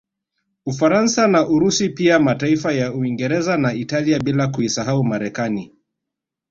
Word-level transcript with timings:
Ufaransa 0.65 1.27
na 1.27 1.47
Urusi 1.47 1.89
pia 1.89 2.19
mataifa 2.19 2.73
ya 2.73 2.93
Uingereza 2.93 3.57
na 3.57 3.73
Italia 3.73 4.19
bila 4.19 4.47
kuisahau 4.47 5.03
Marekani 5.03 5.73